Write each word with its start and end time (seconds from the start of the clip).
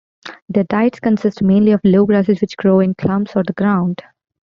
Their 0.49 0.63
diets 0.63 0.99
consist 0.99 1.43
mainly 1.43 1.73
of 1.73 1.81
low 1.83 2.07
grasses 2.07 2.41
which 2.41 2.57
grow 2.57 2.79
in 2.79 2.95
clumps 2.95 3.35
on 3.35 3.43
the 3.45 3.53
ground. 3.53 4.01